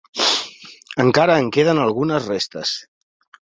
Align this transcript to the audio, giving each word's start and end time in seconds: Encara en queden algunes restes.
Encara 1.03 1.37
en 1.43 1.53
queden 1.59 1.85
algunes 1.85 2.29
restes. 2.33 2.77